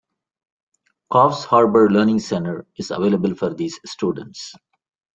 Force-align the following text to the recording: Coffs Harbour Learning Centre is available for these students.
Coffs 1.13 1.45
Harbour 1.45 1.87
Learning 1.91 2.17
Centre 2.19 2.65
is 2.75 2.89
available 2.89 3.35
for 3.35 3.53
these 3.53 3.79
students. 3.85 4.51